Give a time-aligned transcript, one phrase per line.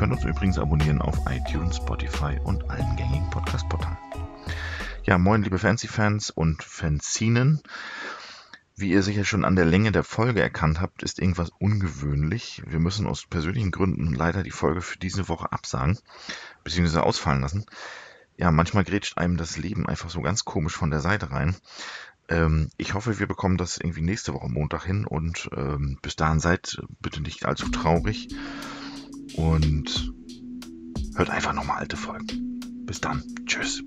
[0.00, 3.98] könnt uns übrigens abonnieren auf iTunes, Spotify und allen gängigen Podcast-Portalen.
[5.02, 7.60] Ja, moin liebe Fancy-Fans und Fanzinen.
[8.76, 12.62] Wie ihr sicher schon an der Länge der Folge erkannt habt, ist irgendwas ungewöhnlich.
[12.66, 15.98] Wir müssen aus persönlichen Gründen leider die Folge für diese Woche absagen,
[16.64, 17.66] beziehungsweise ausfallen lassen.
[18.38, 21.56] Ja, manchmal grätscht einem das Leben einfach so ganz komisch von der Seite rein.
[22.30, 26.40] Ähm, ich hoffe, wir bekommen das irgendwie nächste Woche Montag hin und ähm, bis dahin
[26.40, 28.28] seid bitte nicht allzu traurig
[29.34, 30.12] und
[31.16, 32.60] hört einfach nochmal alte Folgen.
[32.84, 33.22] Bis dann.
[33.46, 33.82] Tschüss.